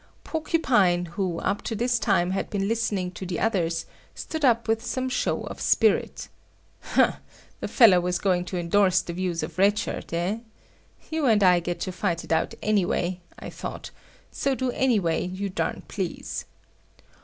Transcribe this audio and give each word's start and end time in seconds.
Porcupine, 0.23 1.05
who 1.13 1.37
up 1.41 1.61
to 1.61 1.75
this 1.75 1.99
time 1.99 2.31
had 2.31 2.49
been 2.49 2.67
listening 2.67 3.11
to 3.11 3.23
the 3.23 3.39
others, 3.39 3.85
stood 4.15 4.43
up 4.43 4.67
with 4.67 4.83
some 4.83 5.09
show 5.09 5.43
of 5.43 5.61
spirit. 5.61 6.27
Ha, 6.95 7.19
the 7.59 7.67
fellow 7.67 7.99
was 7.99 8.17
going 8.17 8.43
to 8.45 8.57
endorse 8.57 9.01
the 9.03 9.13
views 9.13 9.43
of 9.43 9.59
Red 9.59 9.77
Shirt, 9.77 10.11
eh? 10.11 10.39
You 11.11 11.27
and 11.27 11.43
I 11.43 11.59
got 11.59 11.77
to 11.81 11.91
fight 11.91 12.23
it 12.23 12.31
out 12.31 12.55
anyway, 12.63 13.21
I 13.37 13.51
thought, 13.51 13.91
so 14.31 14.55
do 14.55 14.71
any 14.71 14.99
way 14.99 15.23
you 15.23 15.49
darn 15.49 15.83
please. 15.87 16.45